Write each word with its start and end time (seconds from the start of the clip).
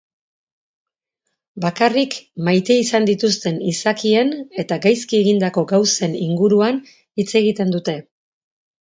Bakarrik 1.65 2.17
maite 2.47 2.79
izan 2.85 3.05
dituzten 3.11 3.61
izakien 3.75 4.35
eta 4.67 4.81
gaizki 4.89 5.21
egindako 5.23 5.67
gauzen 5.77 6.21
inguruan 6.27 6.85
hitz 7.03 7.33
egiten 7.45 7.81
dute. 7.81 8.01